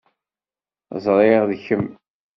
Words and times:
Ẓriɣ 1.03 1.43
d 1.49 1.51
kemm. 1.63 1.87